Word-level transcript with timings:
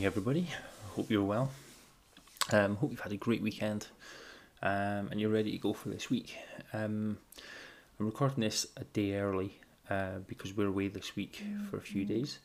morning, 0.00 0.06
everybody. 0.06 0.46
Hope 0.96 1.10
you're 1.10 1.22
well. 1.22 1.50
Um, 2.52 2.76
hope 2.76 2.90
you've 2.90 3.00
had 3.00 3.12
a 3.12 3.18
great 3.18 3.42
weekend 3.42 3.86
um, 4.62 5.08
and 5.10 5.20
you're 5.20 5.28
ready 5.28 5.52
to 5.52 5.58
go 5.58 5.74
for 5.74 5.90
this 5.90 6.08
week. 6.08 6.38
Um, 6.72 7.18
I'm 7.98 8.06
recording 8.06 8.40
this 8.40 8.66
a 8.78 8.84
day 8.84 9.16
early 9.16 9.58
uh, 9.90 10.20
because 10.26 10.56
we're 10.56 10.68
away 10.68 10.88
this 10.88 11.16
week 11.16 11.44
for 11.68 11.76
a 11.76 11.82
few 11.82 12.06
days, 12.06 12.38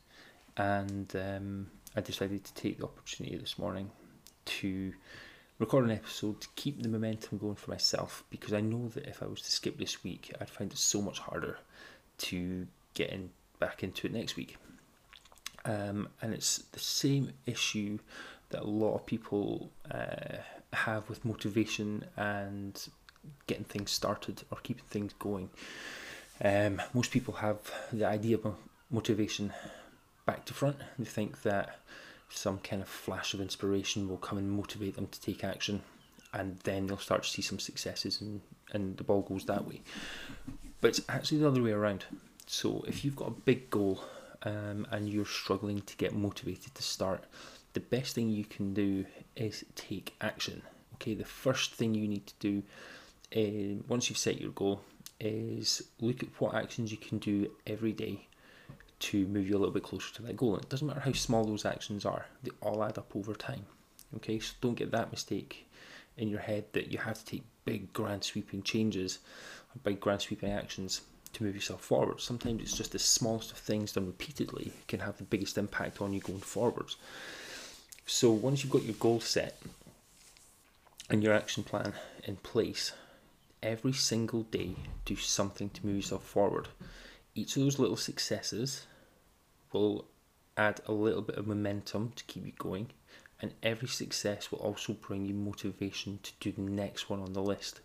and 0.58 1.10
um, 1.16 1.68
I 1.96 2.02
decided 2.02 2.44
to 2.44 2.52
take 2.52 2.76
the 2.76 2.84
opportunity 2.84 3.38
this 3.38 3.58
morning 3.58 3.90
to 4.44 4.92
record 5.58 5.86
an 5.86 5.92
episode 5.92 6.42
to 6.42 6.48
keep 6.56 6.82
the 6.82 6.90
momentum 6.90 7.38
going 7.38 7.56
for 7.56 7.70
myself 7.70 8.22
because 8.28 8.52
I 8.52 8.60
know 8.60 8.88
that 8.88 9.06
if 9.06 9.22
I 9.22 9.26
was 9.26 9.40
to 9.40 9.50
skip 9.50 9.78
this 9.78 10.04
week, 10.04 10.30
I'd 10.38 10.50
find 10.50 10.70
it 10.70 10.76
so 10.76 11.00
much 11.00 11.20
harder 11.20 11.56
to 12.18 12.66
get 12.92 13.08
in, 13.08 13.30
back 13.60 13.82
into 13.82 14.06
it 14.06 14.12
next 14.12 14.36
week. 14.36 14.58
Um, 15.66 16.08
and 16.22 16.32
it's 16.32 16.58
the 16.72 16.80
same 16.80 17.32
issue 17.44 17.98
that 18.50 18.62
a 18.62 18.66
lot 18.66 18.94
of 18.94 19.04
people 19.04 19.70
uh, 19.90 20.38
have 20.72 21.08
with 21.08 21.24
motivation 21.24 22.04
and 22.16 22.88
getting 23.46 23.64
things 23.64 23.90
started 23.90 24.42
or 24.50 24.58
keeping 24.62 24.84
things 24.88 25.12
going. 25.18 25.50
Um, 26.42 26.80
most 26.94 27.10
people 27.10 27.34
have 27.34 27.58
the 27.92 28.04
idea 28.04 28.36
of 28.36 28.54
motivation 28.90 29.52
back 30.24 30.44
to 30.46 30.54
front. 30.54 30.76
They 30.98 31.04
think 31.04 31.42
that 31.42 31.80
some 32.28 32.58
kind 32.58 32.82
of 32.82 32.88
flash 32.88 33.34
of 33.34 33.40
inspiration 33.40 34.08
will 34.08 34.18
come 34.18 34.38
and 34.38 34.50
motivate 34.50 34.94
them 34.96 35.08
to 35.08 35.20
take 35.20 35.42
action, 35.42 35.82
and 36.32 36.58
then 36.60 36.86
they'll 36.86 36.98
start 36.98 37.22
to 37.24 37.30
see 37.30 37.42
some 37.42 37.58
successes, 37.58 38.20
and, 38.20 38.40
and 38.72 38.96
the 38.96 39.04
ball 39.04 39.22
goes 39.22 39.44
that 39.46 39.66
way. 39.66 39.80
But 40.80 40.88
it's 40.88 41.00
actually 41.08 41.38
the 41.38 41.48
other 41.48 41.62
way 41.62 41.72
around. 41.72 42.04
So 42.46 42.84
if 42.86 43.04
you've 43.04 43.16
got 43.16 43.28
a 43.28 43.32
big 43.32 43.70
goal 43.70 44.04
um, 44.46 44.86
and 44.92 45.08
you're 45.08 45.26
struggling 45.26 45.80
to 45.82 45.96
get 45.96 46.14
motivated 46.14 46.74
to 46.74 46.82
start, 46.82 47.24
the 47.72 47.80
best 47.80 48.14
thing 48.14 48.30
you 48.30 48.44
can 48.44 48.72
do 48.72 49.04
is 49.34 49.64
take 49.74 50.14
action. 50.20 50.62
Okay, 50.94 51.14
the 51.14 51.24
first 51.24 51.74
thing 51.74 51.94
you 51.94 52.06
need 52.08 52.26
to 52.26 52.34
do 52.38 52.62
uh, 53.36 53.82
once 53.88 54.08
you've 54.08 54.18
set 54.18 54.40
your 54.40 54.52
goal 54.52 54.80
is 55.18 55.82
look 56.00 56.22
at 56.22 56.28
what 56.38 56.54
actions 56.54 56.92
you 56.92 56.96
can 56.96 57.18
do 57.18 57.50
every 57.66 57.92
day 57.92 58.28
to 58.98 59.26
move 59.26 59.48
you 59.48 59.56
a 59.56 59.58
little 59.58 59.74
bit 59.74 59.82
closer 59.82 60.14
to 60.14 60.22
that 60.22 60.36
goal. 60.36 60.54
And 60.54 60.62
it 60.62 60.70
doesn't 60.70 60.86
matter 60.86 61.00
how 61.00 61.12
small 61.12 61.44
those 61.44 61.66
actions 61.66 62.06
are, 62.06 62.26
they 62.42 62.52
all 62.62 62.84
add 62.84 62.98
up 62.98 63.14
over 63.16 63.34
time. 63.34 63.66
Okay, 64.14 64.38
so 64.38 64.54
don't 64.60 64.74
get 64.74 64.92
that 64.92 65.10
mistake 65.10 65.68
in 66.16 66.28
your 66.28 66.40
head 66.40 66.64
that 66.72 66.92
you 66.92 66.98
have 66.98 67.18
to 67.18 67.24
take 67.24 67.44
big, 67.64 67.92
grand, 67.92 68.22
sweeping 68.22 68.62
changes, 68.62 69.18
big, 69.82 69.98
grand, 69.98 70.22
sweeping 70.22 70.52
actions 70.52 71.02
to 71.36 71.44
move 71.44 71.54
yourself 71.54 71.82
forward. 71.82 72.20
Sometimes 72.20 72.62
it's 72.62 72.76
just 72.76 72.92
the 72.92 72.98
smallest 72.98 73.52
of 73.52 73.58
things 73.58 73.92
done 73.92 74.06
repeatedly 74.06 74.72
can 74.88 75.00
have 75.00 75.18
the 75.18 75.24
biggest 75.24 75.58
impact 75.58 76.00
on 76.00 76.12
you 76.12 76.20
going 76.20 76.40
forwards. 76.40 76.96
So 78.06 78.30
once 78.30 78.62
you've 78.62 78.72
got 78.72 78.84
your 78.84 78.94
goal 78.94 79.20
set 79.20 79.60
and 81.10 81.22
your 81.22 81.34
action 81.34 81.62
plan 81.62 81.92
in 82.24 82.36
place, 82.36 82.92
every 83.62 83.92
single 83.92 84.42
day 84.42 84.76
do 85.04 85.16
something 85.16 85.70
to 85.70 85.86
move 85.86 85.96
yourself 85.96 86.24
forward. 86.24 86.68
Each 87.34 87.56
of 87.56 87.62
those 87.62 87.78
little 87.78 87.96
successes 87.96 88.86
will 89.72 90.06
add 90.56 90.80
a 90.86 90.92
little 90.92 91.22
bit 91.22 91.36
of 91.36 91.46
momentum 91.46 92.12
to 92.16 92.24
keep 92.24 92.46
you 92.46 92.52
going, 92.58 92.88
and 93.42 93.52
every 93.62 93.88
success 93.88 94.50
will 94.50 94.60
also 94.60 94.94
bring 94.94 95.26
you 95.26 95.34
motivation 95.34 96.18
to 96.22 96.32
do 96.40 96.52
the 96.52 96.62
next 96.62 97.10
one 97.10 97.20
on 97.20 97.34
the 97.34 97.42
list. 97.42 97.80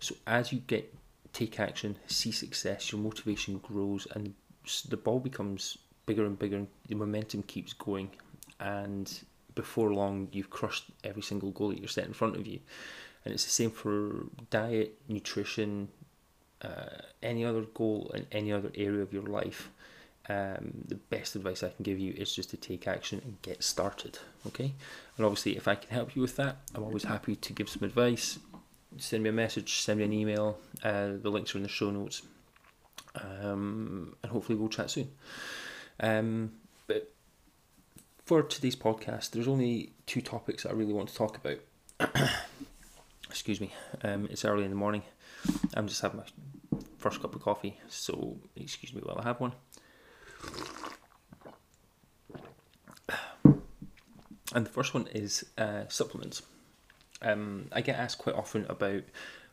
So 0.00 0.14
as 0.26 0.52
you 0.52 0.58
get 0.58 0.94
take 1.32 1.60
action, 1.60 1.96
see 2.06 2.32
success, 2.32 2.92
your 2.92 3.00
motivation 3.00 3.58
grows, 3.58 4.06
and 4.14 4.34
the 4.88 4.96
ball 4.96 5.20
becomes 5.20 5.78
bigger 6.06 6.26
and 6.26 6.38
bigger. 6.38 6.66
The 6.88 6.94
momentum 6.94 7.42
keeps 7.44 7.72
going, 7.72 8.10
and 8.58 9.12
before 9.54 9.92
long, 9.92 10.28
you've 10.32 10.50
crushed 10.50 10.84
every 11.04 11.22
single 11.22 11.50
goal 11.50 11.68
that 11.70 11.78
you're 11.78 11.88
set 11.88 12.06
in 12.06 12.12
front 12.12 12.36
of 12.36 12.46
you. 12.46 12.60
And 13.24 13.34
it's 13.34 13.44
the 13.44 13.50
same 13.50 13.70
for 13.70 14.26
diet, 14.50 14.98
nutrition, 15.08 15.88
uh, 16.62 17.02
any 17.22 17.44
other 17.44 17.62
goal 17.62 18.10
in 18.14 18.26
any 18.32 18.52
other 18.52 18.70
area 18.74 19.02
of 19.02 19.12
your 19.12 19.22
life. 19.22 19.70
Um, 20.28 20.84
the 20.86 20.94
best 20.94 21.34
advice 21.34 21.62
I 21.62 21.70
can 21.70 21.82
give 21.82 21.98
you 21.98 22.12
is 22.16 22.34
just 22.34 22.50
to 22.50 22.56
take 22.56 22.86
action 22.86 23.20
and 23.24 23.42
get 23.42 23.64
started. 23.64 24.18
Okay, 24.46 24.72
and 25.16 25.26
obviously, 25.26 25.56
if 25.56 25.66
I 25.66 25.74
can 25.74 25.90
help 25.90 26.14
you 26.14 26.22
with 26.22 26.36
that, 26.36 26.56
I'm 26.74 26.84
always 26.84 27.04
happy 27.04 27.36
to 27.36 27.52
give 27.52 27.68
some 27.68 27.82
advice 27.82 28.38
send 28.98 29.22
me 29.22 29.30
a 29.30 29.32
message, 29.32 29.80
send 29.80 29.98
me 29.98 30.04
an 30.04 30.12
email. 30.12 30.58
Uh, 30.82 31.12
the 31.20 31.30
links 31.30 31.54
are 31.54 31.58
in 31.58 31.62
the 31.62 31.68
show 31.68 31.90
notes. 31.90 32.22
Um, 33.14 34.16
and 34.22 34.32
hopefully 34.32 34.58
we'll 34.58 34.68
chat 34.68 34.90
soon. 34.90 35.10
Um, 35.98 36.52
but 36.86 37.12
for 38.24 38.42
today's 38.42 38.76
podcast, 38.76 39.30
there's 39.30 39.48
only 39.48 39.92
two 40.06 40.20
topics 40.20 40.62
that 40.62 40.70
I 40.70 40.72
really 40.72 40.92
want 40.92 41.08
to 41.08 41.14
talk 41.14 41.36
about. 41.36 41.58
Excuse 43.28 43.60
me. 43.60 43.72
Um, 44.02 44.28
it's 44.30 44.44
early 44.44 44.64
in 44.64 44.70
the 44.70 44.76
morning. 44.76 45.02
I'm 45.74 45.86
just 45.86 46.00
having 46.00 46.18
my 46.18 46.78
first 46.98 47.20
cup 47.22 47.34
of 47.34 47.42
coffee, 47.42 47.78
so 47.88 48.36
excuse 48.56 48.92
me 48.92 49.00
while 49.02 49.18
I 49.18 49.22
have 49.22 49.40
one. 49.40 49.52
And 54.52 54.66
the 54.66 54.70
first 54.70 54.94
one 54.94 55.06
is 55.08 55.44
uh, 55.56 55.84
supplements. 55.88 56.42
Um, 57.22 57.68
I 57.72 57.80
get 57.80 57.98
asked 57.98 58.18
quite 58.18 58.36
often 58.36 58.66
about 58.68 59.02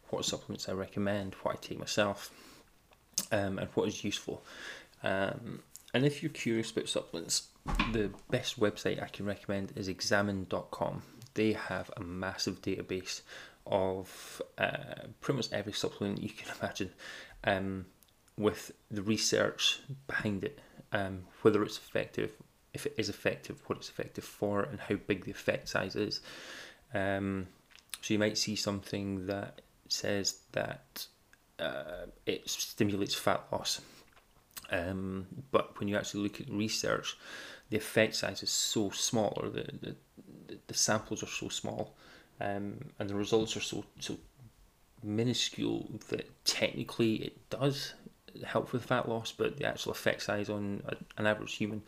what 0.10 0.26
supplements 0.26 0.70
I 0.70 0.74
recommend, 0.74 1.36
what 1.44 1.56
I 1.56 1.58
take 1.60 1.80
myself, 1.80 2.32
um, 3.32 3.60
and 3.60 3.70
what 3.74 3.88
is 3.88 4.04
useful. 4.04 4.44
Um, 5.04 5.62
and 5.94 6.06
if 6.06 6.22
you're 6.22 6.30
curious 6.30 6.72
about 6.72 6.90
supplements, 6.90 7.48
the 7.92 8.12
best 8.30 8.60
website 8.60 9.02
I 9.02 9.08
can 9.08 9.26
recommend 9.26 9.74
is 9.76 9.88
examine.com. 9.88 11.02
They 11.34 11.54
have 11.54 11.92
a 11.98 12.02
massive 12.02 12.62
database 12.62 13.22
of 13.66 14.42
uh, 14.58 15.08
pretty 15.22 15.38
much 15.38 15.52
every 15.52 15.74
supplement 15.74 16.22
you 16.22 16.30
can 16.30 16.50
imagine 16.62 16.92
um, 17.44 17.86
with 18.38 18.72
the 18.90 19.02
research 19.02 19.80
behind 20.08 20.44
it, 20.44 20.60
um, 20.92 21.24
whether 21.42 21.64
it's 21.64 21.78
effective, 21.78 22.32
if 22.74 22.86
it 22.86 22.94
is 22.98 23.10
effective, 23.10 23.62
what 23.68 23.78
it's 23.78 23.90
effective 23.90 24.24
for, 24.24 24.64
and 24.64 24.80
how 24.80 24.96
big 24.96 25.26
the 25.26 25.32
effect 25.32 25.70
size 25.70 25.96
is. 25.96 26.22
Um, 26.94 27.48
so 28.02 28.14
you 28.14 28.20
might 28.20 28.38
see 28.38 28.56
something 28.56 29.28
that 29.28 29.62
says 29.90 30.40
that 30.52 31.08
uh, 31.60 32.06
it 32.26 32.50
stimulates 32.50 33.16
fat 33.16 33.44
loss. 33.52 33.82
Um, 34.70 35.28
but 35.52 35.80
when 35.80 35.88
you 35.88 35.98
actually 35.98 36.24
look 36.24 36.42
at 36.42 36.50
research, 36.50 37.18
the 37.70 37.78
effect 37.78 38.16
size 38.16 38.44
is 38.44 38.50
so 38.50 38.90
small, 38.92 39.38
or 39.42 39.50
the, 39.50 39.68
the, 39.82 39.96
the 40.68 40.74
samples 40.74 41.24
are 41.24 41.28
so 41.28 41.50
small, 41.50 41.96
um, 42.40 42.78
and 43.00 43.10
the 43.10 43.16
results 43.16 43.56
are 43.58 43.62
so 43.62 43.86
so 44.00 44.18
minuscule 45.04 45.90
that 46.10 46.30
technically 46.46 47.16
it 47.16 47.50
does 47.50 47.94
help 48.46 48.74
with 48.74 48.86
fat 48.86 49.08
loss, 49.08 49.32
but 49.32 49.58
the 49.58 49.66
actual 49.66 49.92
effect 49.92 50.22
size 50.22 50.50
on 50.50 50.84
a, 50.88 50.96
an 51.20 51.28
average 51.28 51.56
human 51.56 51.82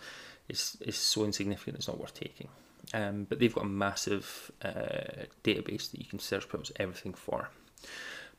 is 0.47 0.77
is 0.81 0.95
so 0.95 1.23
insignificant 1.23 1.77
it's 1.77 1.87
not 1.87 1.99
worth 1.99 2.13
taking. 2.13 2.47
Um, 2.93 3.25
but 3.29 3.39
they've 3.39 3.53
got 3.53 3.65
a 3.65 3.67
massive 3.67 4.51
uh, 4.63 5.25
database 5.43 5.91
that 5.91 5.99
you 5.99 6.05
can 6.05 6.19
search 6.19 6.47
pretty 6.47 6.61
much 6.61 6.71
everything 6.77 7.13
for. 7.13 7.49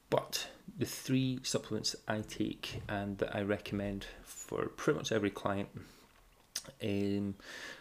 But 0.09 0.49
the 0.77 0.87
three 0.87 1.38
supplements 1.43 1.94
I 2.09 2.22
take 2.22 2.83
and 2.89 3.19
that 3.19 3.34
I 3.34 3.43
recommend 3.43 4.06
for 4.25 4.66
pretty 4.66 4.99
much 4.99 5.12
every 5.12 5.31
client 5.31 5.69
um, 6.83 7.37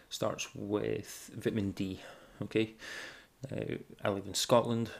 starts 0.10 0.48
with 0.54 1.32
vitamin 1.36 1.72
D. 1.72 2.00
Okay, 2.44 2.76
now 3.50 3.66
I 4.04 4.10
live 4.10 4.28
in 4.28 4.36
Scotland. 4.36 4.92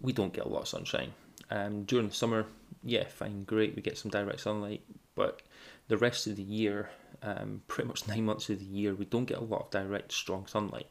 We 0.00 0.12
don't 0.12 0.32
get 0.32 0.46
a 0.46 0.48
lot 0.48 0.62
of 0.62 0.68
sunshine. 0.68 1.12
Um, 1.50 1.82
during 1.84 2.08
the 2.08 2.14
summer, 2.14 2.46
yeah, 2.82 3.04
fine, 3.06 3.44
great, 3.44 3.76
we 3.76 3.82
get 3.82 3.98
some 3.98 4.10
direct 4.10 4.40
sunlight, 4.40 4.82
but 5.14 5.42
the 5.88 5.98
rest 5.98 6.26
of 6.26 6.36
the 6.36 6.42
year, 6.42 6.90
um, 7.22 7.62
pretty 7.68 7.88
much 7.88 8.08
nine 8.08 8.24
months 8.24 8.48
of 8.50 8.58
the 8.58 8.64
year, 8.64 8.94
we 8.94 9.04
don't 9.04 9.24
get 9.26 9.38
a 9.38 9.44
lot 9.44 9.62
of 9.62 9.70
direct, 9.70 10.12
strong 10.12 10.46
sunlight. 10.46 10.88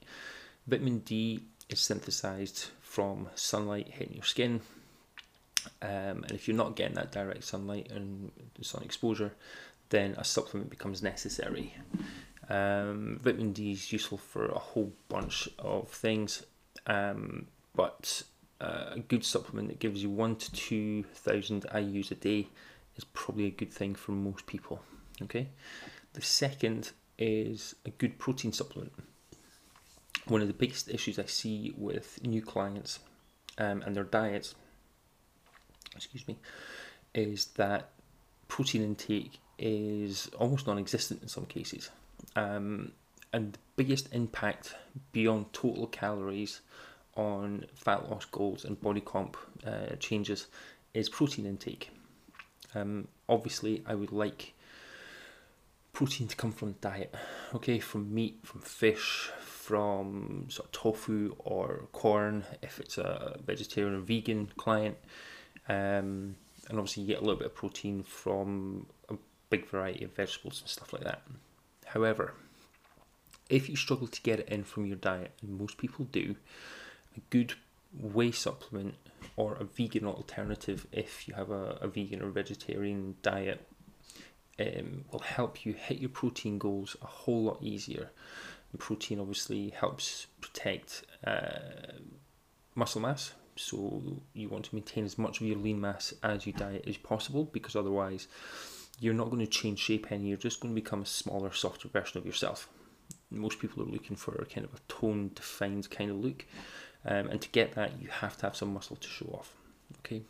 Vitamin 0.67 0.99
D 0.99 1.43
is 1.69 1.79
synthesized 1.79 2.67
from 2.81 3.27
sunlight 3.35 3.89
hitting 3.89 4.15
your 4.15 4.23
skin. 4.23 4.61
Um, 5.81 6.23
and 6.23 6.31
if 6.31 6.47
you're 6.47 6.57
not 6.57 6.75
getting 6.75 6.95
that 6.95 7.11
direct 7.11 7.43
sunlight 7.43 7.91
and 7.91 8.31
sun 8.61 8.83
exposure, 8.83 9.33
then 9.89 10.15
a 10.17 10.23
supplement 10.23 10.69
becomes 10.69 11.01
necessary. 11.03 11.73
Um, 12.49 13.19
vitamin 13.21 13.53
D 13.53 13.71
is 13.71 13.91
useful 13.91 14.17
for 14.17 14.47
a 14.47 14.57
whole 14.57 14.91
bunch 15.07 15.49
of 15.59 15.89
things, 15.89 16.45
um, 16.87 17.47
but 17.75 18.23
uh, 18.59 18.91
a 18.93 18.99
good 18.99 19.23
supplement 19.23 19.67
that 19.67 19.79
gives 19.79 20.01
you 20.01 20.09
one 20.09 20.35
to 20.35 20.51
two 20.51 21.03
thousand 21.13 21.65
IU's 21.73 22.11
a 22.11 22.15
day 22.15 22.47
is 22.97 23.03
probably 23.03 23.45
a 23.45 23.51
good 23.51 23.71
thing 23.71 23.93
for 23.93 24.13
most 24.13 24.47
people. 24.47 24.81
Okay. 25.21 25.49
The 26.19 26.25
second 26.25 26.91
is 27.17 27.75
a 27.85 27.91
good 27.91 28.19
protein 28.19 28.51
supplement. 28.51 28.91
One 30.27 30.41
of 30.41 30.49
the 30.49 30.53
biggest 30.53 30.89
issues 30.89 31.17
I 31.17 31.23
see 31.23 31.73
with 31.77 32.21
new 32.21 32.41
clients 32.41 32.99
um, 33.57 33.81
and 33.83 33.95
their 33.95 34.03
diets, 34.03 34.53
excuse 35.95 36.27
me, 36.27 36.37
is 37.15 37.45
that 37.55 37.91
protein 38.49 38.83
intake 38.83 39.39
is 39.57 40.29
almost 40.37 40.67
non-existent 40.67 41.21
in 41.21 41.29
some 41.29 41.45
cases. 41.45 41.89
Um, 42.35 42.91
and 43.31 43.53
the 43.53 43.59
biggest 43.77 44.13
impact 44.13 44.75
beyond 45.13 45.53
total 45.53 45.87
calories 45.87 46.59
on 47.15 47.63
fat 47.75 48.09
loss 48.09 48.25
goals 48.25 48.65
and 48.65 48.81
body 48.81 48.99
comp 48.99 49.37
uh, 49.65 49.95
changes 50.01 50.47
is 50.93 51.07
protein 51.07 51.45
intake. 51.45 51.91
Um, 52.75 53.07
obviously, 53.29 53.83
I 53.87 53.95
would 53.95 54.11
like 54.11 54.53
protein 55.99 56.29
to 56.29 56.35
come 56.37 56.53
from 56.53 56.75
diet, 56.79 57.13
okay, 57.53 57.77
from 57.77 58.13
meat, 58.13 58.39
from 58.43 58.61
fish, 58.61 59.29
from 59.41 60.45
sort 60.47 60.65
of 60.67 60.71
tofu 60.71 61.35
or 61.39 61.89
Quorn 61.91 62.45
if 62.61 62.79
it's 62.79 62.97
a 62.97 63.37
vegetarian 63.45 63.95
or 63.95 63.99
vegan 63.99 64.49
client. 64.55 64.95
Um, 65.67 66.37
and 66.69 66.79
obviously, 66.79 67.03
you 67.03 67.07
get 67.07 67.17
a 67.17 67.25
little 67.25 67.35
bit 67.35 67.47
of 67.47 67.55
protein 67.55 68.03
from 68.03 68.85
a 69.09 69.15
big 69.49 69.67
variety 69.67 70.05
of 70.05 70.15
vegetables 70.15 70.61
and 70.61 70.69
stuff 70.69 70.93
like 70.93 71.03
that. 71.03 71.21
However, 71.87 72.33
if 73.49 73.67
you 73.67 73.75
struggle 73.75 74.07
to 74.07 74.21
get 74.21 74.39
it 74.39 74.47
in 74.47 74.63
from 74.63 74.85
your 74.85 74.95
diet, 74.95 75.33
and 75.41 75.59
most 75.59 75.77
people 75.77 76.05
do, 76.05 76.37
a 77.17 77.19
good 77.29 77.55
whey 78.01 78.31
supplement 78.31 78.95
or 79.35 79.55
a 79.55 79.65
vegan 79.65 80.05
alternative 80.05 80.87
if 80.93 81.27
you 81.27 81.33
have 81.33 81.51
a, 81.51 81.77
a 81.81 81.89
vegan 81.89 82.21
or 82.21 82.29
vegetarian 82.29 83.15
diet 83.21 83.67
um, 84.59 85.05
will 85.11 85.19
help 85.19 85.65
you 85.65 85.73
hit 85.73 85.99
your 85.99 86.09
protein 86.09 86.57
goals 86.57 86.95
a 87.01 87.05
whole 87.05 87.43
lot 87.43 87.59
easier. 87.61 88.11
And 88.71 88.79
protein 88.79 89.19
obviously 89.19 89.69
helps 89.69 90.27
protect 90.41 91.03
uh, 91.25 91.59
muscle 92.75 93.01
mass, 93.01 93.33
so 93.55 94.01
you 94.33 94.47
want 94.47 94.65
to 94.65 94.75
maintain 94.75 95.03
as 95.03 95.17
much 95.17 95.41
of 95.41 95.47
your 95.47 95.57
lean 95.57 95.81
mass 95.81 96.13
as 96.23 96.45
you 96.45 96.53
diet 96.53 96.85
as 96.87 96.97
possible 96.97 97.43
because 97.45 97.75
otherwise 97.75 98.27
you're 98.99 99.13
not 99.13 99.29
going 99.29 99.45
to 99.45 99.51
change 99.51 99.79
shape 99.79 100.11
any, 100.11 100.27
you're 100.27 100.37
just 100.37 100.59
going 100.59 100.73
to 100.73 100.81
become 100.81 101.01
a 101.01 101.05
smaller, 101.05 101.51
softer 101.51 101.87
version 101.89 102.17
of 102.17 102.25
yourself. 102.25 102.69
Most 103.31 103.59
people 103.59 103.83
are 103.83 103.87
looking 103.87 104.15
for 104.15 104.35
a 104.35 104.45
kind 104.45 104.65
of 104.65 104.73
a 104.73 104.79
tone 104.87 105.31
defined 105.35 105.89
kind 105.89 106.11
of 106.11 106.17
look. 106.17 106.45
Um, 107.05 107.27
and 107.27 107.41
to 107.41 107.49
get 107.49 107.73
that, 107.73 108.01
you 108.01 108.07
have 108.09 108.37
to 108.37 108.45
have 108.45 108.55
some 108.55 108.73
muscle 108.73 108.97
to 108.97 109.07
show 109.07 109.27
off. 109.27 109.53
Okay. 109.99 110.23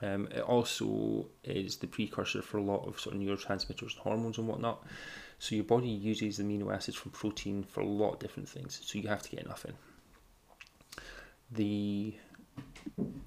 Um, 0.00 0.28
it 0.30 0.40
also 0.40 1.26
is 1.42 1.76
the 1.78 1.86
precursor 1.86 2.42
for 2.42 2.58
a 2.58 2.62
lot 2.62 2.86
of 2.86 3.00
sort 3.00 3.16
of 3.16 3.20
neurotransmitters 3.20 3.80
and 3.80 4.00
hormones 4.00 4.38
and 4.38 4.46
whatnot. 4.46 4.84
So 5.38 5.54
your 5.54 5.64
body 5.64 5.88
uses 5.88 6.38
amino 6.38 6.74
acids 6.74 6.96
from 6.96 7.12
protein 7.12 7.64
for 7.64 7.80
a 7.80 7.86
lot 7.86 8.14
of 8.14 8.18
different 8.18 8.48
things. 8.48 8.80
So 8.84 8.98
you 8.98 9.08
have 9.08 9.22
to 9.22 9.30
get 9.30 9.44
enough 9.44 9.64
in. 9.64 9.74
The 11.50 12.14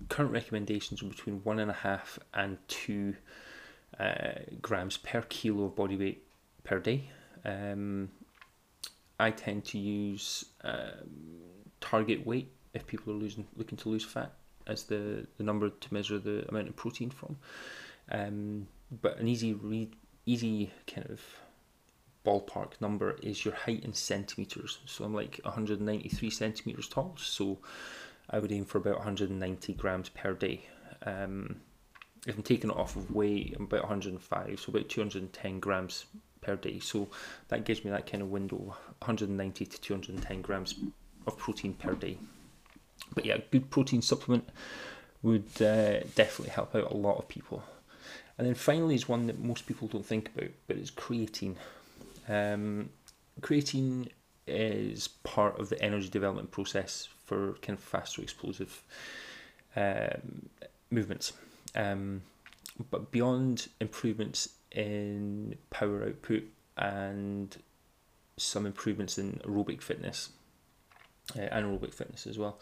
current 0.09 0.31
recommendations 0.31 1.01
are 1.01 1.07
between 1.07 1.41
one 1.43 1.59
and 1.59 1.71
a 1.71 1.75
half 1.75 2.19
and 2.33 2.57
two 2.67 3.15
uh, 3.99 4.33
grams 4.61 4.97
per 4.97 5.21
kilo 5.23 5.65
of 5.65 5.75
body 5.75 5.97
weight 5.97 6.23
per 6.63 6.79
day. 6.79 7.09
Um, 7.43 8.09
I 9.19 9.31
tend 9.31 9.65
to 9.65 9.77
use 9.77 10.45
um, 10.63 11.09
target 11.79 12.25
weight 12.25 12.51
if 12.73 12.87
people 12.87 13.13
are 13.13 13.17
losing 13.17 13.45
looking 13.55 13.77
to 13.79 13.89
lose 13.89 14.03
fat 14.03 14.33
as 14.71 14.83
the, 14.83 15.27
the 15.37 15.43
number 15.43 15.69
to 15.69 15.93
measure 15.93 16.19
the 16.19 16.47
amount 16.49 16.69
of 16.69 16.75
protein 16.75 17.09
from. 17.09 17.37
Um, 18.11 18.67
but 19.01 19.19
an 19.19 19.27
easy 19.27 19.53
read, 19.53 19.95
easy 20.25 20.71
kind 20.87 21.07
of 21.09 21.21
ballpark 22.25 22.73
number 22.79 23.17
is 23.21 23.43
your 23.45 23.53
height 23.53 23.83
in 23.83 23.93
centimeters. 23.93 24.79
So 24.85 25.03
I'm 25.03 25.13
like 25.13 25.39
193 25.43 26.29
centimeters 26.29 26.87
tall. 26.87 27.15
So 27.17 27.59
I 28.29 28.39
would 28.39 28.51
aim 28.51 28.65
for 28.65 28.77
about 28.77 28.97
190 28.97 29.73
grams 29.73 30.09
per 30.09 30.33
day. 30.33 30.67
Um, 31.05 31.61
if 32.27 32.35
I'm 32.35 32.43
taking 32.43 32.69
it 32.69 32.77
off 32.77 32.95
of 32.95 33.11
weight, 33.11 33.55
I'm 33.57 33.63
about 33.63 33.81
105, 33.81 34.59
so 34.59 34.69
about 34.69 34.89
210 34.89 35.59
grams 35.59 36.05
per 36.41 36.55
day. 36.55 36.79
So 36.79 37.09
that 37.47 37.65
gives 37.65 37.83
me 37.83 37.91
that 37.91 38.09
kind 38.09 38.21
of 38.21 38.29
window, 38.29 38.57
190 38.57 39.65
to 39.65 39.81
210 39.81 40.41
grams 40.41 40.75
of 41.25 41.37
protein 41.37 41.73
per 41.73 41.93
day. 41.93 42.17
But 43.13 43.25
yeah, 43.25 43.35
a 43.35 43.39
good 43.39 43.69
protein 43.69 44.01
supplement 44.01 44.49
would 45.21 45.61
uh, 45.61 46.01
definitely 46.15 46.49
help 46.49 46.75
out 46.75 46.91
a 46.91 46.95
lot 46.95 47.17
of 47.17 47.27
people. 47.27 47.63
And 48.37 48.47
then 48.47 48.55
finally 48.55 48.95
is 48.95 49.07
one 49.07 49.27
that 49.27 49.39
most 49.39 49.67
people 49.67 49.87
don't 49.87 50.05
think 50.05 50.31
about, 50.35 50.49
but 50.67 50.77
it's 50.77 50.89
creatine. 50.89 51.55
Um, 52.27 52.89
creatine 53.41 54.07
is 54.47 55.09
part 55.23 55.59
of 55.59 55.69
the 55.69 55.81
energy 55.81 56.09
development 56.09 56.51
process 56.51 57.07
for 57.25 57.53
kind 57.61 57.77
of 57.77 57.83
faster 57.83 58.21
explosive 58.21 58.83
um, 59.75 60.49
movements. 60.89 61.33
Um, 61.75 62.23
but 62.89 63.11
beyond 63.11 63.67
improvements 63.79 64.49
in 64.71 65.55
power 65.69 66.05
output 66.05 66.43
and 66.77 67.55
some 68.37 68.65
improvements 68.65 69.17
in 69.17 69.39
aerobic 69.45 69.81
fitness, 69.81 70.29
uh, 71.35 71.55
anaerobic 71.55 71.93
fitness 71.93 72.25
as 72.25 72.39
well, 72.39 72.59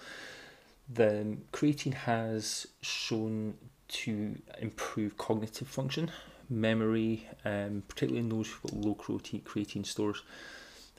the 0.91 1.37
creatine 1.53 1.93
has 1.93 2.67
shown 2.81 3.55
to 3.89 4.35
improve 4.59 5.17
cognitive 5.17 5.67
function, 5.67 6.11
memory, 6.49 7.27
um, 7.45 7.83
particularly 7.87 8.19
in 8.19 8.29
those 8.29 8.47
who've 8.47 8.71
got 8.71 8.81
low 8.81 8.95
creatine 8.95 9.85
stores. 9.85 10.21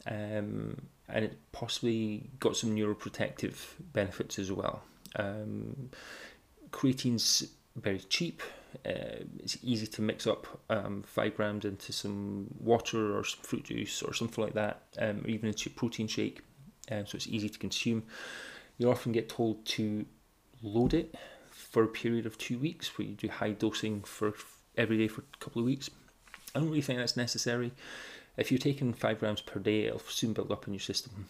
Um, 0.07 0.81
and 1.09 1.25
it 1.25 1.39
possibly 1.53 2.31
got 2.39 2.57
some 2.57 2.75
neuroprotective 2.75 3.57
benefits 3.93 4.39
as 4.39 4.51
well. 4.51 4.83
Um, 5.17 5.91
creatine's 6.71 7.49
very 7.77 7.99
cheap. 7.99 8.43
Uh, 8.87 9.25
it's 9.41 9.59
easy 9.63 9.87
to 9.89 10.03
mix 10.03 10.27
up 10.27 10.47
um, 10.71 11.03
five 11.03 11.37
grams 11.37 11.65
into 11.65 11.93
some 11.93 12.47
water 12.61 13.19
or 13.19 13.25
some 13.25 13.41
fruit 13.43 13.65
juice 13.65 14.03
or 14.03 14.15
something 14.15 14.43
like 14.45 14.55
that, 14.55 14.83
um, 14.99 15.23
or 15.25 15.29
even 15.29 15.49
into 15.49 15.69
a 15.69 15.73
protein 15.73 16.07
shake. 16.07 16.43
Um, 16.91 17.07
so 17.07 17.17
it's 17.17 17.27
easy 17.27 17.49
to 17.49 17.59
consume 17.59 18.05
you 18.81 18.91
often 18.91 19.13
get 19.13 19.29
told 19.29 19.63
to 19.67 20.07
load 20.63 20.95
it 20.95 21.15
for 21.51 21.83
a 21.83 21.87
period 21.87 22.25
of 22.25 22.39
two 22.39 22.59
weeks 22.59 22.97
where 22.97 23.07
you 23.07 23.15
do 23.15 23.29
high 23.29 23.51
dosing 23.51 24.01
for 24.01 24.33
every 24.75 24.97
day 24.97 25.07
for 25.07 25.21
a 25.21 25.37
couple 25.39 25.61
of 25.61 25.67
weeks. 25.67 25.91
I 26.55 26.61
don't 26.61 26.71
really 26.71 26.81
think 26.81 26.99
that's 26.99 27.17
necessary. 27.17 27.73
If 28.39 28.51
you're 28.51 28.59
taking 28.59 28.95
five 28.95 29.21
grams 29.21 29.43
per 29.43 29.61
day, 29.61 29.85
it'll 29.85 29.99
soon 29.99 30.33
build 30.33 30.51
up 30.51 30.67
in 30.67 30.73
your 30.73 30.81
system 30.81 31.27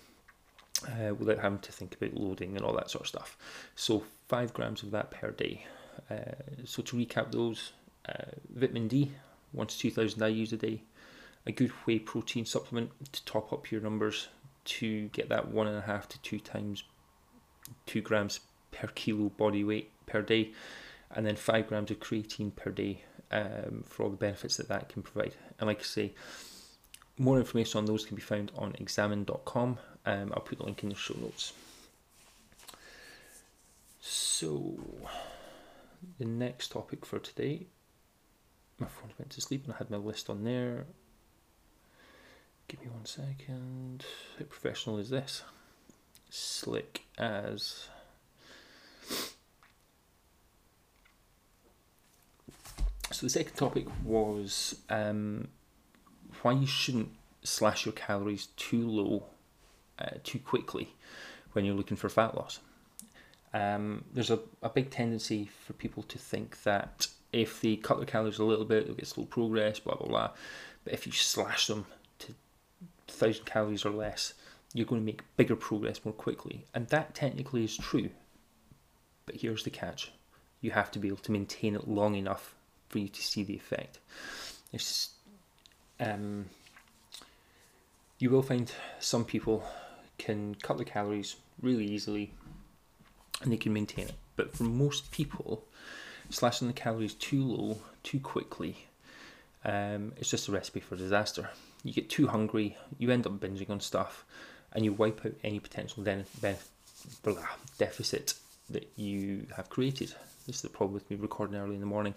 uh, 0.86 1.12
without 1.16 1.40
having 1.40 1.58
to 1.58 1.72
think 1.72 1.96
about 1.96 2.14
loading 2.14 2.56
and 2.56 2.64
all 2.64 2.72
that 2.74 2.88
sort 2.88 3.02
of 3.02 3.08
stuff. 3.08 3.36
So, 3.74 4.04
five 4.28 4.54
grams 4.54 4.84
of 4.84 4.92
that 4.92 5.10
per 5.10 5.32
day. 5.32 5.66
Uh, 6.08 6.36
so, 6.64 6.84
to 6.84 6.96
recap 6.96 7.32
those 7.32 7.72
uh, 8.08 8.30
vitamin 8.54 8.86
D, 8.86 9.10
one 9.50 9.66
to 9.66 9.76
2,000 9.76 10.20
IUs 10.20 10.52
a 10.52 10.56
day, 10.56 10.82
a 11.46 11.50
good 11.50 11.70
whey 11.84 11.98
protein 11.98 12.46
supplement 12.46 12.92
to 13.10 13.24
top 13.24 13.52
up 13.52 13.72
your 13.72 13.80
numbers 13.80 14.28
to 14.66 15.08
get 15.08 15.28
that 15.30 15.48
one 15.48 15.66
and 15.66 15.76
a 15.76 15.82
half 15.82 16.08
to 16.10 16.18
two 16.20 16.38
times 16.38 16.84
two 17.86 18.00
grams 18.00 18.40
per 18.70 18.88
kilo 18.88 19.28
body 19.30 19.64
weight 19.64 19.90
per 20.06 20.22
day, 20.22 20.52
and 21.10 21.26
then 21.26 21.36
five 21.36 21.68
grams 21.68 21.90
of 21.90 22.00
creatine 22.00 22.54
per 22.54 22.70
day 22.70 23.02
um, 23.30 23.84
for 23.86 24.04
all 24.04 24.10
the 24.10 24.16
benefits 24.16 24.56
that 24.56 24.68
that 24.68 24.88
can 24.88 25.02
provide. 25.02 25.34
And 25.58 25.66
like 25.66 25.80
I 25.80 25.84
say, 25.84 26.12
more 27.18 27.38
information 27.38 27.78
on 27.78 27.84
those 27.84 28.04
can 28.04 28.16
be 28.16 28.22
found 28.22 28.50
on 28.56 28.74
examine.com. 28.78 29.78
Um, 30.06 30.32
I'll 30.34 30.42
put 30.42 30.58
the 30.58 30.64
link 30.64 30.82
in 30.82 30.88
the 30.88 30.94
show 30.94 31.14
notes. 31.20 31.52
So, 34.00 34.78
the 36.18 36.24
next 36.24 36.72
topic 36.72 37.04
for 37.04 37.18
today, 37.18 37.66
my 38.78 38.86
phone 38.86 39.10
went 39.18 39.30
to 39.32 39.40
sleep 39.42 39.64
and 39.64 39.74
I 39.74 39.76
had 39.76 39.90
my 39.90 39.98
list 39.98 40.30
on 40.30 40.44
there. 40.44 40.86
Give 42.66 42.80
me 42.80 42.88
one 42.88 43.04
second. 43.04 44.04
How 44.38 44.44
professional 44.46 44.98
is 44.98 45.10
this? 45.10 45.42
Slick 46.30 47.02
as 47.18 47.88
so 53.10 53.26
the 53.26 53.30
second 53.30 53.54
topic 53.54 53.86
was 54.04 54.76
um, 54.88 55.48
why 56.42 56.52
you 56.52 56.66
shouldn't 56.66 57.10
slash 57.42 57.84
your 57.84 57.92
calories 57.92 58.46
too 58.56 58.88
low 58.88 59.24
uh, 59.98 60.16
too 60.24 60.38
quickly 60.38 60.94
when 61.52 61.64
you're 61.64 61.74
looking 61.74 61.96
for 61.96 62.08
fat 62.08 62.34
loss. 62.36 62.60
Um, 63.52 64.04
there's 64.14 64.30
a, 64.30 64.38
a 64.62 64.68
big 64.68 64.90
tendency 64.90 65.50
for 65.66 65.72
people 65.72 66.04
to 66.04 66.18
think 66.18 66.62
that 66.62 67.08
if 67.32 67.60
they 67.60 67.76
cut 67.76 67.96
their 67.96 68.06
calories 68.06 68.38
a 68.38 68.44
little 68.44 68.64
bit 68.64 68.86
they'll 68.86 68.94
get 68.94 69.06
slow 69.06 69.24
progress 69.24 69.80
blah 69.80 69.96
blah 69.96 70.06
blah. 70.06 70.30
But 70.84 70.94
if 70.94 71.06
you 71.06 71.12
slash 71.12 71.66
them 71.66 71.86
to 72.20 72.28
1000 73.08 73.44
calories 73.44 73.84
or 73.84 73.90
less 73.90 74.34
you're 74.72 74.86
going 74.86 75.00
to 75.00 75.06
make 75.06 75.22
bigger 75.36 75.56
progress 75.56 76.04
more 76.04 76.14
quickly. 76.14 76.64
And 76.74 76.88
that 76.88 77.14
technically 77.14 77.64
is 77.64 77.76
true. 77.76 78.10
But 79.26 79.36
here's 79.36 79.64
the 79.64 79.70
catch 79.70 80.12
you 80.60 80.70
have 80.70 80.90
to 80.90 80.98
be 80.98 81.08
able 81.08 81.16
to 81.16 81.32
maintain 81.32 81.74
it 81.74 81.88
long 81.88 82.14
enough 82.14 82.54
for 82.88 82.98
you 82.98 83.08
to 83.08 83.22
see 83.22 83.42
the 83.42 83.54
effect. 83.54 83.98
It's, 84.72 85.10
um, 85.98 86.46
you 88.18 88.28
will 88.28 88.42
find 88.42 88.70
some 88.98 89.24
people 89.24 89.64
can 90.18 90.54
cut 90.56 90.76
the 90.76 90.84
calories 90.84 91.36
really 91.62 91.86
easily 91.86 92.34
and 93.42 93.50
they 93.50 93.56
can 93.56 93.72
maintain 93.72 94.06
it. 94.06 94.14
But 94.36 94.54
for 94.54 94.64
most 94.64 95.10
people, 95.10 95.64
slashing 96.28 96.68
the 96.68 96.74
calories 96.74 97.14
too 97.14 97.42
low, 97.42 97.78
too 98.02 98.20
quickly, 98.20 98.86
um, 99.64 100.12
it's 100.16 100.30
just 100.30 100.48
a 100.48 100.52
recipe 100.52 100.80
for 100.80 100.96
disaster. 100.96 101.50
You 101.82 101.92
get 101.92 102.10
too 102.10 102.28
hungry, 102.28 102.76
you 102.98 103.10
end 103.10 103.26
up 103.26 103.40
binging 103.40 103.70
on 103.70 103.80
stuff, 103.80 104.24
and 104.72 104.84
you 104.84 104.92
wipe 104.92 105.24
out 105.24 105.32
any 105.42 105.58
potential 105.58 106.02
de- 106.02 106.24
blah, 107.22 107.34
deficit 107.78 108.34
that 108.68 108.88
you 108.96 109.46
have 109.56 109.68
created. 109.68 110.14
This 110.46 110.56
is 110.56 110.62
the 110.62 110.68
problem 110.68 110.94
with 110.94 111.10
me 111.10 111.16
recording 111.16 111.56
early 111.56 111.74
in 111.74 111.80
the 111.80 111.86
morning. 111.86 112.14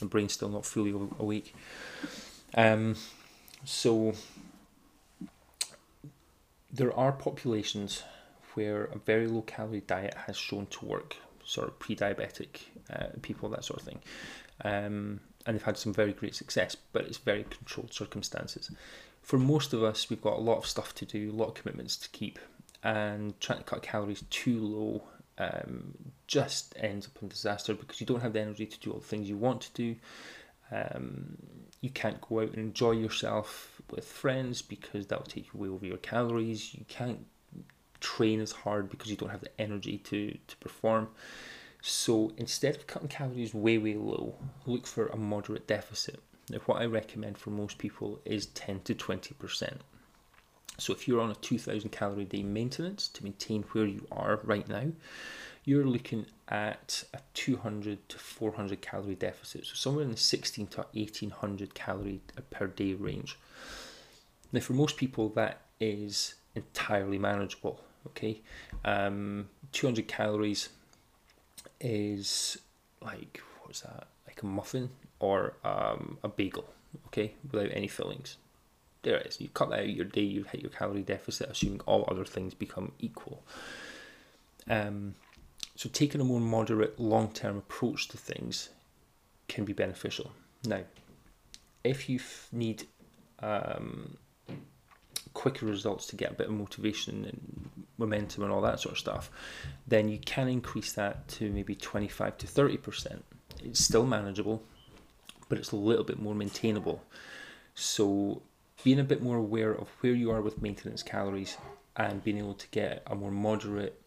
My 0.00 0.08
brain's 0.08 0.32
still 0.32 0.48
not 0.48 0.66
fully 0.66 0.90
awake. 0.90 1.54
Um, 2.54 2.96
so 3.64 4.14
there 6.72 6.92
are 6.96 7.12
populations 7.12 8.02
where 8.54 8.84
a 8.84 8.98
very 8.98 9.26
low 9.26 9.42
calorie 9.42 9.82
diet 9.86 10.14
has 10.26 10.36
shown 10.36 10.66
to 10.66 10.84
work, 10.84 11.16
sort 11.44 11.68
of 11.68 11.78
pre 11.78 11.94
diabetic 11.94 12.62
uh, 12.92 13.06
people, 13.22 13.48
that 13.50 13.64
sort 13.64 13.80
of 13.80 13.86
thing. 13.86 14.00
Um, 14.64 15.20
and 15.46 15.56
they've 15.56 15.62
had 15.62 15.78
some 15.78 15.94
very 15.94 16.12
great 16.12 16.34
success, 16.34 16.76
but 16.92 17.04
it's 17.04 17.18
very 17.18 17.44
controlled 17.44 17.92
circumstances. 17.92 18.70
For 19.22 19.38
most 19.38 19.72
of 19.72 19.82
us, 19.82 20.10
we've 20.10 20.20
got 20.22 20.38
a 20.38 20.40
lot 20.40 20.58
of 20.58 20.66
stuff 20.66 20.94
to 20.96 21.04
do, 21.04 21.30
a 21.30 21.32
lot 21.32 21.48
of 21.48 21.54
commitments 21.54 21.96
to 21.98 22.08
keep, 22.10 22.38
and 22.82 23.38
trying 23.40 23.58
to 23.58 23.64
cut 23.64 23.82
calories 23.82 24.24
too 24.30 24.58
low 24.58 25.02
um, 25.40 25.94
just 26.26 26.74
ends 26.76 27.06
up 27.06 27.22
in 27.22 27.28
disaster 27.28 27.74
because 27.74 28.00
you 28.00 28.06
don't 28.06 28.20
have 28.20 28.34
the 28.34 28.40
energy 28.40 28.66
to 28.66 28.78
do 28.78 28.92
all 28.92 28.98
the 28.98 29.04
things 29.04 29.28
you 29.28 29.36
want 29.36 29.62
to 29.62 29.72
do. 29.72 29.96
Um, 30.70 31.36
you 31.80 31.90
can't 31.90 32.20
go 32.20 32.40
out 32.40 32.50
and 32.50 32.58
enjoy 32.58 32.92
yourself 32.92 33.80
with 33.90 34.04
friends 34.04 34.62
because 34.62 35.06
that 35.06 35.18
will 35.18 35.26
take 35.26 35.46
you 35.52 35.60
way 35.60 35.68
over 35.68 35.86
your 35.86 35.96
calories. 35.96 36.74
You 36.74 36.84
can't 36.88 37.26
train 38.00 38.40
as 38.40 38.52
hard 38.52 38.90
because 38.90 39.10
you 39.10 39.16
don't 39.16 39.30
have 39.30 39.40
the 39.40 39.60
energy 39.60 39.98
to, 39.98 40.36
to 40.46 40.56
perform. 40.58 41.08
So 41.82 42.32
instead 42.36 42.76
of 42.76 42.86
cutting 42.86 43.08
calories 43.08 43.54
way, 43.54 43.78
way 43.78 43.94
low, 43.94 44.34
look 44.66 44.86
for 44.86 45.06
a 45.06 45.16
moderate 45.16 45.66
deficit. 45.66 46.20
Now, 46.50 46.58
what 46.66 46.82
I 46.82 46.86
recommend 46.86 47.38
for 47.38 47.50
most 47.50 47.78
people 47.78 48.20
is 48.24 48.46
10 48.46 48.80
to 48.80 48.94
20%. 48.94 49.78
So 50.78 50.92
if 50.92 51.06
you're 51.06 51.20
on 51.20 51.30
a 51.30 51.34
2000 51.34 51.90
calorie 51.90 52.24
day 52.24 52.42
maintenance 52.42 53.08
to 53.08 53.24
maintain 53.24 53.64
where 53.72 53.86
you 53.86 54.06
are 54.10 54.40
right 54.42 54.66
now, 54.66 54.86
you're 55.64 55.84
looking 55.84 56.26
at 56.48 57.04
a 57.12 57.18
200 57.34 58.08
to 58.08 58.18
400 58.18 58.80
calorie 58.80 59.14
deficit. 59.14 59.66
So 59.66 59.74
somewhere 59.74 60.04
in 60.04 60.10
the 60.10 60.16
16 60.16 60.66
to 60.68 60.86
1800 60.92 61.74
calorie 61.74 62.20
per 62.50 62.66
day 62.66 62.94
range. 62.94 63.38
Now, 64.52 64.60
for 64.60 64.72
most 64.72 64.96
people, 64.96 65.28
that 65.30 65.60
is 65.78 66.34
entirely 66.54 67.18
manageable. 67.18 67.80
Okay, 68.06 68.40
um, 68.86 69.50
200 69.72 70.08
calories 70.08 70.70
is 71.80 72.56
like 73.02 73.42
what's 73.62 73.82
that? 73.82 74.08
Like 74.26 74.42
a 74.42 74.46
muffin 74.46 74.88
or 75.20 75.54
um, 75.64 76.18
a 76.24 76.28
bagel. 76.28 76.64
Okay, 77.06 77.34
without 77.50 77.70
any 77.72 77.86
fillings 77.86 78.36
there 79.02 79.16
it 79.16 79.26
is. 79.26 79.40
You 79.40 79.48
cut 79.48 79.70
that 79.70 79.80
out 79.80 79.88
your 79.88 80.04
day, 80.04 80.22
you've 80.22 80.48
hit 80.48 80.60
your 80.60 80.70
calorie 80.70 81.02
deficit, 81.02 81.50
assuming 81.50 81.80
all 81.86 82.04
other 82.08 82.24
things 82.24 82.54
become 82.54 82.92
equal. 82.98 83.42
Um, 84.68 85.14
so 85.74 85.88
taking 85.88 86.20
a 86.20 86.24
more 86.24 86.40
moderate, 86.40 87.00
long-term 87.00 87.56
approach 87.56 88.08
to 88.08 88.18
things 88.18 88.70
can 89.48 89.64
be 89.64 89.72
beneficial. 89.72 90.32
Now, 90.66 90.82
if 91.82 92.08
you 92.08 92.20
need 92.52 92.86
um, 93.40 94.18
quicker 95.32 95.64
results 95.64 96.06
to 96.08 96.16
get 96.16 96.32
a 96.32 96.34
bit 96.34 96.48
of 96.48 96.52
motivation 96.52 97.24
and 97.24 97.70
momentum 97.96 98.44
and 98.44 98.52
all 98.52 98.60
that 98.60 98.80
sort 98.80 98.92
of 98.92 98.98
stuff, 98.98 99.30
then 99.86 100.08
you 100.08 100.18
can 100.18 100.48
increase 100.48 100.92
that 100.92 101.26
to 101.28 101.50
maybe 101.50 101.74
25 101.74 102.36
to 102.38 102.46
30%. 102.46 103.22
It's 103.64 103.82
still 103.82 104.04
manageable, 104.04 104.62
but 105.50 105.58
it's 105.58 105.72
a 105.72 105.76
little 105.76 106.04
bit 106.04 106.18
more 106.18 106.34
maintainable. 106.34 107.02
So 107.74 108.40
being 108.82 108.98
a 108.98 109.04
bit 109.04 109.22
more 109.22 109.36
aware 109.36 109.72
of 109.72 109.88
where 110.00 110.14
you 110.14 110.30
are 110.30 110.40
with 110.40 110.62
maintenance 110.62 111.02
calories 111.02 111.58
and 111.96 112.24
being 112.24 112.38
able 112.38 112.54
to 112.54 112.68
get 112.68 113.02
a 113.06 113.14
more 113.14 113.30
moderate 113.30 114.00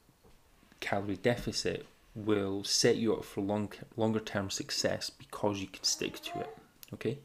calorie 0.79 1.17
deficit 1.17 1.85
will 2.15 2.63
set 2.63 2.95
you 2.97 3.13
up 3.15 3.23
for 3.23 3.41
long 3.41 3.71
longer 3.95 4.19
term 4.19 4.50
success 4.50 5.09
because 5.09 5.59
you 5.59 5.67
can 5.67 5.83
stick 5.83 6.19
to 6.21 6.39
it 6.39 6.57
okay 6.93 7.17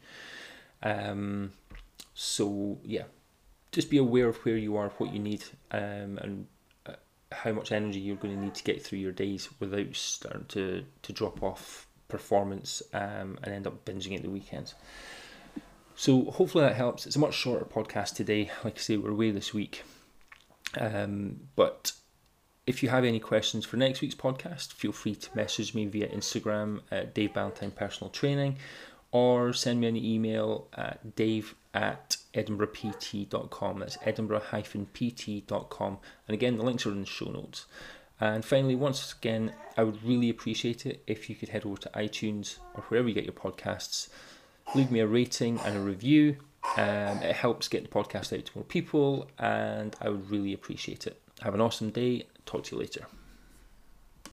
um, 0.82 1.52
so 2.14 2.78
yeah 2.84 3.02
just 3.72 3.90
be 3.90 3.98
aware 3.98 4.28
of 4.28 4.37
where 4.38 4.56
you 4.56 4.76
are 4.76 4.88
what 4.98 5.12
you 5.12 5.18
need 5.18 5.44
um, 5.72 6.18
and 6.22 6.46
uh, 6.87 6.92
how 7.32 7.52
much 7.52 7.72
energy 7.72 7.98
you're 7.98 8.16
going 8.16 8.34
to 8.34 8.40
need 8.40 8.54
to 8.54 8.64
get 8.64 8.82
through 8.82 8.98
your 8.98 9.12
days 9.12 9.48
without 9.58 9.94
starting 9.94 10.46
to, 10.48 10.84
to 11.02 11.12
drop 11.12 11.42
off 11.42 11.88
performance 12.08 12.82
um, 12.92 13.38
and 13.42 13.54
end 13.54 13.66
up 13.66 13.84
binging 13.84 14.16
at 14.16 14.22
the 14.22 14.30
weekends 14.30 14.74
so 15.98 16.30
hopefully 16.30 16.62
that 16.62 16.76
helps. 16.76 17.06
It's 17.08 17.16
a 17.16 17.18
much 17.18 17.34
shorter 17.34 17.64
podcast 17.64 18.14
today. 18.14 18.52
Like 18.62 18.76
I 18.76 18.80
say, 18.80 18.96
we're 18.96 19.10
away 19.10 19.32
this 19.32 19.52
week. 19.52 19.82
Um, 20.78 21.48
but 21.56 21.90
if 22.68 22.84
you 22.84 22.88
have 22.88 23.04
any 23.04 23.18
questions 23.18 23.64
for 23.64 23.78
next 23.78 24.00
week's 24.00 24.14
podcast, 24.14 24.72
feel 24.72 24.92
free 24.92 25.16
to 25.16 25.36
message 25.36 25.74
me 25.74 25.86
via 25.86 26.06
Instagram 26.08 26.82
at 26.92 27.14
Dave 27.14 27.34
Ballantyne 27.34 27.72
Personal 27.72 28.10
Training 28.10 28.58
or 29.10 29.52
send 29.52 29.80
me 29.80 29.88
an 29.88 29.96
email 29.96 30.68
at 30.74 31.16
dave 31.16 31.56
at 31.74 32.18
edinburghpt.com. 32.32 33.80
That's 33.80 33.98
edinburgh-pt.com. 34.04 35.98
And 36.28 36.34
again, 36.34 36.58
the 36.58 36.62
links 36.62 36.86
are 36.86 36.92
in 36.92 37.00
the 37.00 37.06
show 37.06 37.32
notes. 37.32 37.66
And 38.20 38.44
finally, 38.44 38.75
once 38.75 39.12
again, 39.12 39.52
I 39.76 39.84
would 39.84 40.02
really 40.02 40.28
appreciate 40.28 40.87
it 40.87 41.02
if 41.06 41.30
you 41.30 41.37
could 41.37 41.50
head 41.50 41.64
over 41.64 41.76
to 41.76 41.90
iTunes 41.90 42.58
or 42.75 42.82
wherever 42.84 43.08
you 43.08 43.14
get 43.14 43.25
your 43.25 43.32
podcasts 43.32 44.08
leave 44.75 44.90
me 44.90 45.00
a 45.00 45.06
rating 45.06 45.58
and 45.60 45.76
a 45.76 45.80
review. 45.80 46.37
Um, 46.76 47.22
it 47.22 47.34
helps 47.34 47.68
get 47.68 47.82
the 47.82 47.88
podcast 47.88 48.37
out 48.37 48.44
to 48.44 48.52
more 48.54 48.64
people, 48.64 49.28
and 49.38 49.96
I 50.00 50.08
would 50.08 50.30
really 50.30 50.52
appreciate 50.52 51.06
it. 51.06 51.20
Have 51.40 51.54
an 51.54 51.60
awesome 51.60 51.90
day. 51.90 52.26
Talk 52.46 52.64
to 52.64 52.76
you 52.76 52.82
later. 52.82 53.06